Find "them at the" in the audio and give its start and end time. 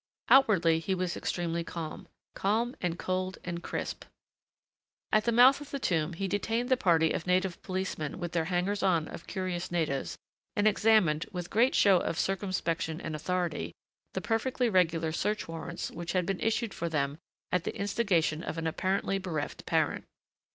16.89-17.75